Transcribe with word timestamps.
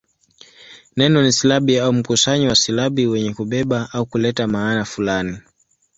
Neno 0.97 1.21
ni 1.23 1.31
silabi 1.31 1.79
au 1.79 1.93
mkusanyo 1.93 2.49
wa 2.49 2.55
silabi 2.55 3.07
wenye 3.07 3.33
kubeba 3.33 3.89
au 3.93 4.05
kuleta 4.05 4.47
maana 4.47 4.85
fulani. 4.85 5.37